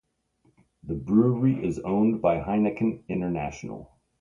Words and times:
The 0.81 0.95
brewery 0.95 1.63
is 1.63 1.77
owned 1.77 2.23
by 2.23 2.39
Heineken 2.39 3.07
International. 3.07 3.99